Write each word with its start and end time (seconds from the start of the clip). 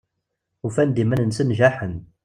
Ufan-d 0.65 0.97
iman-nsen 1.03 1.49
jaḥen. 1.59 1.95